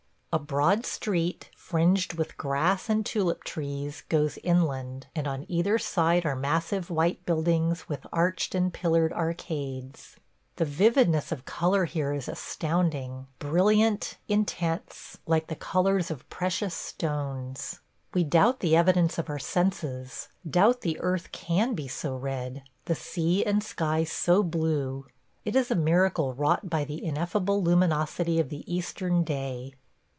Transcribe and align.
A 0.33 0.39
broad 0.39 0.85
street, 0.85 1.49
fringed 1.57 2.13
with 2.13 2.37
grass 2.37 2.87
and 2.89 3.05
tulip 3.05 3.43
trees, 3.43 4.03
goes 4.07 4.37
inland, 4.37 5.07
and 5.13 5.27
on 5.27 5.43
either 5.49 5.77
side 5.77 6.25
are 6.25 6.37
massive 6.37 6.89
white 6.89 7.25
buildings 7.25 7.89
with 7.89 8.07
arched 8.13 8.55
and 8.55 8.71
pillared 8.73 9.11
arcades.... 9.11 10.15
The 10.55 10.63
vividness 10.63 11.33
of 11.33 11.43
color 11.43 11.83
here 11.83 12.13
is 12.13 12.29
astounding– 12.29 13.27
brilliant, 13.39 14.15
intense, 14.29 15.17
like 15.27 15.47
the 15.47 15.55
colors 15.57 16.09
of 16.09 16.29
precious 16.29 16.73
stones. 16.73 17.81
We 18.13 18.23
doubt 18.23 18.61
the 18.61 18.73
evidence 18.77 19.17
of 19.17 19.29
our 19.29 19.37
senses– 19.37 20.29
doubt 20.49 20.79
the 20.79 20.97
earth 21.01 21.33
can 21.33 21.73
be 21.75 21.89
so 21.89 22.15
red, 22.15 22.63
the 22.85 22.95
sea 22.95 23.43
and 23.45 23.61
sky 23.61 24.05
so 24.05 24.43
blue.... 24.43 25.07
It 25.43 25.57
is 25.57 25.69
a 25.69 25.75
miracle 25.75 26.33
wrought 26.33 26.69
by 26.69 26.85
the 26.85 27.03
ineffable 27.03 27.61
luminosity 27.61 28.39
of 28.39 28.47
the 28.47 28.63
Eastern 28.73 29.25
day! 29.25 29.73